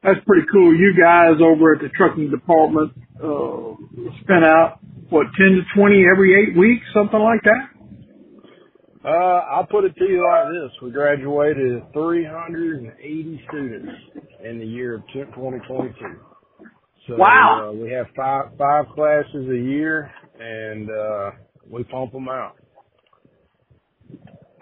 [0.03, 0.75] That's pretty cool.
[0.75, 3.75] You guys over at the trucking department uh,
[4.21, 7.75] spent out what ten to twenty every eight weeks, something like that.
[9.05, 13.93] Uh, I'll put it to you like this: we graduated 380 students
[14.45, 15.95] in the year of 2022.
[17.07, 17.69] So, wow.
[17.69, 20.11] Uh, we have five five classes a year,
[20.41, 21.31] and uh,
[21.69, 22.57] we pump them out.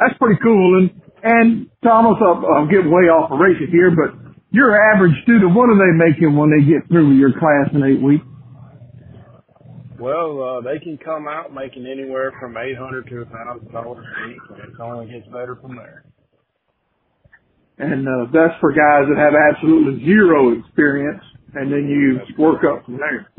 [0.03, 0.79] That's pretty cool.
[0.83, 0.91] And
[1.23, 4.19] and Thomas, I'm, I'm getting way off the racing here, but
[4.51, 8.03] your average student, what are they making when they get through your class in eight
[8.03, 8.27] weeks?
[10.01, 14.05] Well, uh, they can come out making anywhere from eight hundred to a thousand dollars
[14.05, 16.05] a week, and it only gets better from there.
[17.79, 21.23] And uh, that's for guys that have absolutely zero experience
[21.55, 23.31] and then you work up from there.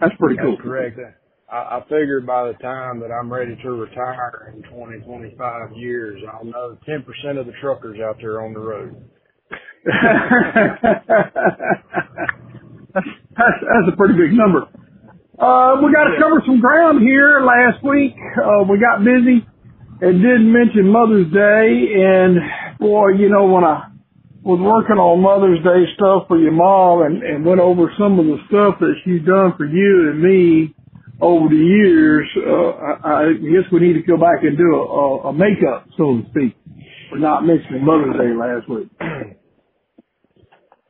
[0.00, 0.56] That's pretty That's cool.
[0.58, 0.98] correct.
[1.50, 6.20] I, I figure by the time that I'm ready to retire in 20, 25 years,
[6.32, 8.96] I'll know 10% of the truckers out there on the road.
[9.86, 11.06] that's,
[12.94, 14.66] that's, that's a pretty big number.
[15.38, 18.16] Uh, we got to cover some ground here last week.
[18.36, 19.46] Uh, we got busy
[20.00, 21.94] and didn't mention Mother's Day.
[21.94, 22.40] And
[22.80, 23.90] boy, you know, when I
[24.42, 28.26] was working on Mother's Day stuff for your mom and, and went over some of
[28.26, 30.75] the stuff that she's done for you and me
[31.20, 35.28] over the years, uh, I, I guess we need to go back and do a,
[35.28, 36.56] a, makeup, so to speak,
[37.10, 38.88] for not mentioning Mother's Day last week.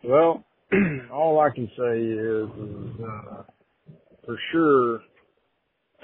[0.08, 0.44] Well,
[1.12, 3.42] all I can say is, is uh,
[4.24, 5.00] for sure,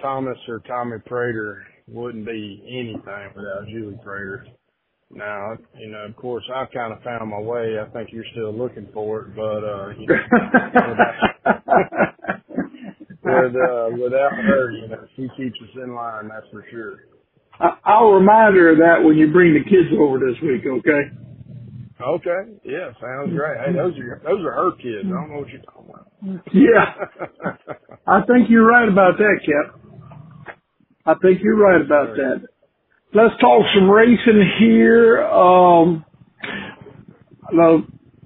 [0.01, 4.45] Thomas or Tommy Praytor wouldn't be anything without Julie Praytor.
[5.11, 7.77] Now, you know, of course, I've kind of found my way.
[7.79, 10.16] I think you're still looking for it, but uh, you know,
[13.33, 16.28] with, uh, without her, you know, she keeps us in line.
[16.28, 17.01] That's for sure.
[17.59, 20.62] I, I'll remind her of that when you bring the kids over this week.
[20.66, 21.03] Okay.
[22.01, 22.51] Okay.
[22.64, 23.59] Yeah, sounds great.
[23.64, 25.07] Hey, those are those are her kids.
[25.07, 26.09] I don't know what you're talking about.
[26.53, 26.95] Yeah.
[28.07, 29.80] I think you're right about that, Cap.
[31.07, 32.43] I think you're right about that.
[33.14, 35.22] Let's talk some racing here.
[35.22, 36.05] Um,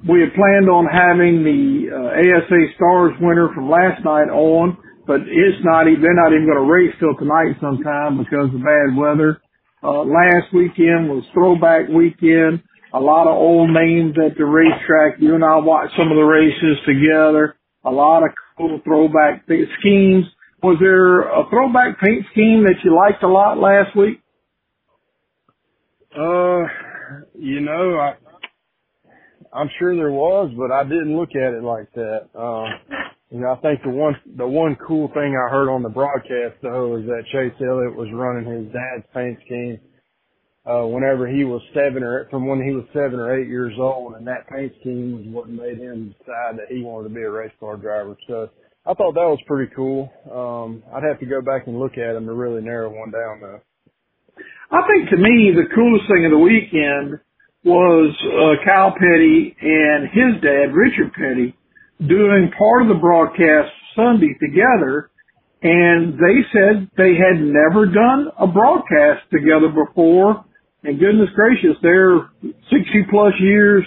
[0.09, 5.21] we had planned on having the uh, ASA Stars winner from last night on, but
[5.23, 8.97] it's not even, they're not even going to race till tonight sometime because of bad
[8.97, 9.41] weather.
[9.83, 12.63] Uh, last weekend was throwback weekend.
[12.93, 15.21] A lot of old names at the racetrack.
[15.21, 17.57] You and I watched some of the races together.
[17.85, 19.45] A lot of cool throwback
[19.81, 20.25] schemes.
[20.63, 24.21] Was there a throwback paint scheme that you liked a lot last week?
[26.17, 26.63] Uh,
[27.39, 28.15] you know, I,
[29.53, 32.29] I'm sure there was, but I didn't look at it like that.
[32.35, 32.65] Uh,
[33.37, 36.57] you know, I think the one, the one cool thing I heard on the broadcast
[36.63, 39.79] though is that Chase Elliott was running his dad's paint scheme,
[40.65, 44.15] uh, whenever he was seven or, from when he was seven or eight years old,
[44.15, 47.31] and that paint scheme was what made him decide that he wanted to be a
[47.31, 48.17] race car driver.
[48.27, 48.49] So
[48.87, 50.09] I thought that was pretty cool.
[50.33, 53.41] Um, I'd have to go back and look at them to really narrow one down
[53.43, 53.61] though.
[54.73, 57.21] I think to me the coolest thing of the weekend
[57.65, 61.55] was uh, Kyle Petty and his dad, Richard Petty,
[62.01, 65.11] doing part of the broadcast Sunday together.
[65.63, 70.45] And they said they had never done a broadcast together before.
[70.85, 73.85] And goodness gracious, they're 60 plus years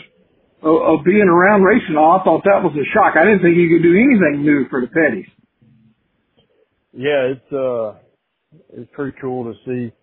[0.61, 1.95] of, of being around racing.
[1.95, 3.15] I thought that was a shock.
[3.15, 5.29] I didn't think you could do anything new for the Petties.
[6.91, 7.99] Yeah, it's uh,
[8.73, 9.93] it's pretty cool to see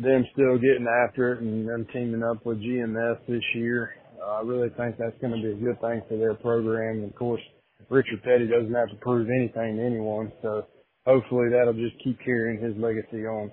[0.00, 3.94] them still getting after it and them teaming up with GMS this year.
[4.20, 6.98] Uh, I really think that's going to be a good thing for their program.
[6.98, 7.40] And of course,
[7.88, 10.66] Richard Petty doesn't have to prove anything to anyone, so
[11.06, 13.50] hopefully that'll just keep carrying his legacy on.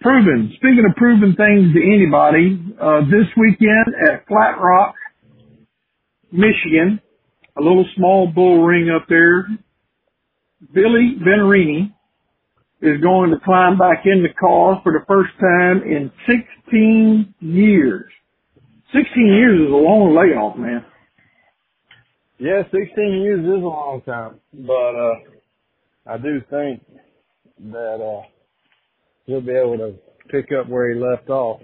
[0.00, 0.52] Proven.
[0.56, 4.94] Speaking of proving things to anybody, uh, this weekend at Flat Rock,
[6.30, 7.00] Michigan,
[7.56, 9.48] a little small bull ring up there,
[10.72, 11.92] Billy Venturini
[12.80, 18.10] is going to climb back in the car for the first time in 16 years.
[18.92, 20.84] 16 years is a long layoff, man.
[22.38, 25.14] Yeah, 16 years is a long time, but uh,
[26.06, 26.82] I do think
[27.72, 28.22] that uh,
[29.26, 29.94] he'll be able to
[30.30, 31.60] pick up where he left off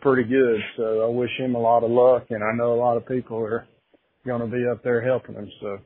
[0.00, 0.60] pretty good.
[0.78, 3.38] So I wish him a lot of luck, and I know a lot of people
[3.38, 3.66] are
[4.26, 5.50] going to be up there helping him.
[5.60, 5.78] So.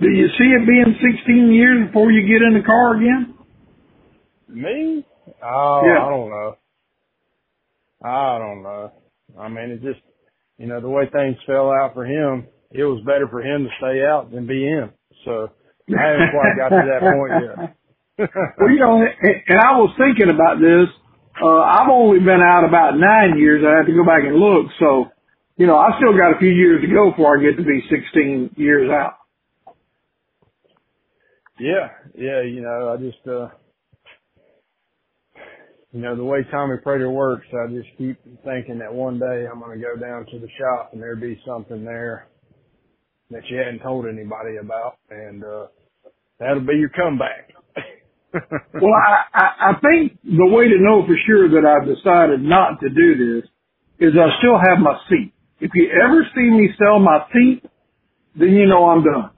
[0.00, 3.34] Do you see it being 16 years before you get in the car again?
[4.48, 5.06] Me?
[5.42, 6.04] Oh, Yeah.
[6.04, 6.56] I don't know.
[8.04, 8.92] I don't know.
[9.38, 10.00] I mean, it just,
[10.58, 13.70] you know, the way things fell out for him, it was better for him to
[13.78, 14.90] stay out than be in.
[15.24, 15.48] So
[15.88, 17.76] I haven't quite got to that point yet.
[18.18, 20.86] well, you know, and I was thinking about this.
[21.42, 23.64] Uh, I've only been out about nine years.
[23.66, 24.70] I have to go back and look.
[24.78, 25.10] So,
[25.56, 27.82] you know, I've still got a few years to go before I get to be
[27.90, 29.18] 16 years out.
[31.60, 33.48] Yeah, yeah, you know, I just, uh,
[35.92, 39.60] you know, the way Tommy Praytor works, I just keep thinking that one day I'm
[39.60, 42.28] going to go down to the shop and there'll be something there
[43.30, 45.66] that you hadn't told anybody about, and uh,
[46.40, 47.52] that'll be your comeback.
[48.34, 52.80] well, I, I, I think the way to know for sure that I've decided not
[52.80, 53.50] to do this
[54.00, 55.32] is I still have my seat.
[55.60, 57.62] If you ever see me sell my seat,
[58.36, 59.30] then you know I'm done.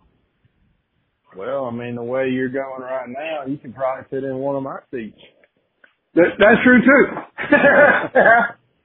[1.37, 4.57] Well, I mean, the way you're going right now, you can probably fit in one
[4.57, 5.19] of my seats.
[6.15, 7.05] That, that's true too.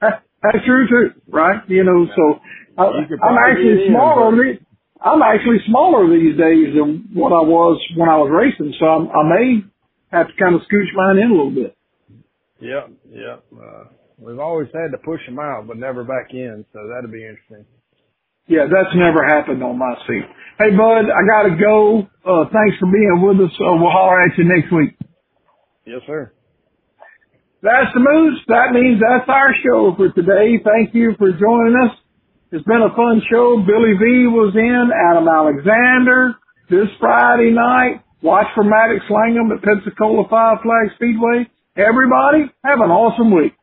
[0.00, 1.62] that's true too, right?
[1.68, 2.40] You know, so
[2.76, 4.36] I, I'm actually in, smaller.
[4.36, 4.66] but-
[5.04, 9.08] I'm actually smaller these days than what I was when I was racing, so I'm,
[9.10, 9.64] I may
[10.12, 11.76] have to kind of scooch mine in a little bit.
[12.60, 13.44] Yep, yep.
[13.50, 13.84] Uh,
[14.18, 17.66] we've always had to push them out, but never back in, so that'll be interesting.
[18.46, 20.22] Yeah, that's never happened on my seat.
[20.62, 22.06] Hey, bud, I gotta go.
[22.22, 23.50] Uh, thanks for being with us.
[23.58, 24.94] Uh, we'll holler at you next week.
[25.84, 26.30] Yes, sir.
[27.62, 28.38] That's the moose.
[28.46, 30.62] That means that's our show for today.
[30.62, 31.98] Thank you for joining us.
[32.52, 33.58] It's been a fun show.
[33.66, 36.36] Billy V was in, Adam Alexander
[36.70, 38.04] this Friday night.
[38.22, 41.50] Watch for Maddox Langham at Pensacola Five Flag Speedway.
[41.74, 43.54] Everybody, have an awesome week.